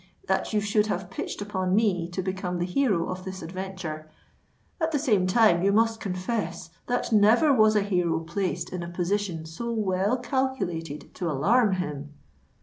[0.27, 4.09] —that you should have pitched upon me to become the hero of this adventure:
[4.81, 8.89] at the same time you must confess that never was a hero placed in a
[8.89, 12.13] position so well calculated to alarm him."